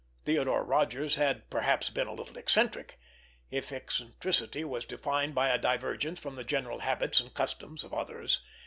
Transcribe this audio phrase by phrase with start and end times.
[0.25, 6.35] Theodore Rodgers had perhaps been a little eccentric—if eccentricity was defined by a divergence from
[6.37, 8.41] the general habits and customs of others!